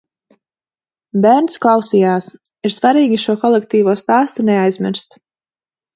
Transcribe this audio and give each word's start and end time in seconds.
Bērns 1.25 1.59
klausījās. 1.65 2.31
Ir 2.69 2.75
svarīgi 2.77 3.21
šo 3.27 3.39
kolektīvo 3.47 3.99
stāstu 4.05 4.47
neaizmirst. 4.53 5.21